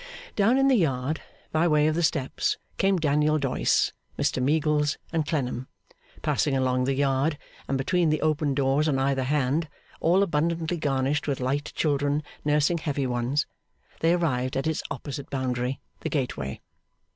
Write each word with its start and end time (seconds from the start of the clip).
Down 0.35 0.57
in 0.57 0.67
to 0.67 0.73
the 0.73 0.79
Yard, 0.81 1.21
by 1.51 1.67
way 1.67 1.85
of 1.85 1.93
the 1.93 2.01
steps, 2.01 2.57
came 2.79 2.97
Daniel 2.97 3.37
Doyce, 3.37 3.93
Mr 4.17 4.41
Meagles, 4.41 4.97
and 5.13 5.27
Clennam. 5.27 5.67
Passing 6.23 6.57
along 6.57 6.85
the 6.85 6.95
Yard, 6.95 7.37
and 7.67 7.77
between 7.77 8.09
the 8.09 8.19
open 8.19 8.55
doors 8.55 8.87
on 8.87 8.97
either 8.97 9.21
hand, 9.25 9.69
all 9.99 10.23
abundantly 10.23 10.77
garnished 10.77 11.27
with 11.27 11.39
light 11.39 11.71
children 11.75 12.23
nursing 12.43 12.79
heavy 12.79 13.05
ones, 13.05 13.45
they 13.99 14.13
arrived 14.15 14.57
at 14.57 14.65
its 14.65 14.81
opposite 14.89 15.29
boundary, 15.29 15.79
the 15.99 16.09
gateway. 16.09 16.61